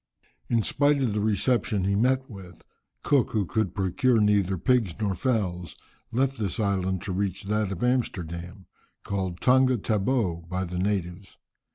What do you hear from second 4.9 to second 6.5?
nor fowls, left